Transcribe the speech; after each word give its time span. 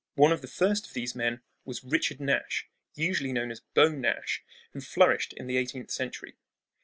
One 0.15 0.31
of 0.31 0.41
the 0.41 0.47
first 0.47 0.87
of 0.87 0.93
these 0.93 1.13
men 1.13 1.41
was 1.63 1.83
Richard 1.83 2.19
Nash, 2.19 2.67
usually 2.95 3.31
known 3.31 3.51
as 3.51 3.59
"Beau 3.75 3.89
Nash," 3.89 4.43
who 4.73 4.81
flourished 4.81 5.31
in 5.33 5.45
the 5.45 5.57
eighteenth 5.57 5.91
century. 5.91 6.37